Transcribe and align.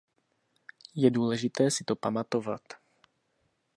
Je 0.95 1.11
důležité 1.11 1.71
si 1.71 1.83
to 1.83 1.95
pamatovat. 1.95 2.61